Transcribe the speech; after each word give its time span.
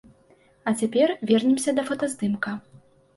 А 0.69 0.71
цяпер 0.79 1.13
вернемся 1.31 1.73
да 1.81 1.83
фотаздымка. 1.91 2.55